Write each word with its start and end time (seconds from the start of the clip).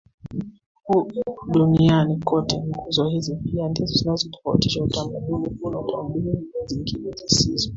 huu 0.83 1.11
duniani 1.51 2.19
kote 2.19 2.57
Nguzo 2.57 3.07
hizi 3.09 3.35
pia 3.35 3.69
ndizo 3.69 3.93
zinazoutofautisha 3.93 4.83
utamaduni 4.83 5.29
huu 5.49 5.69
na 5.71 5.83
tamaduni 5.93 6.47
zingine 6.65 7.11
zisizo 7.27 7.69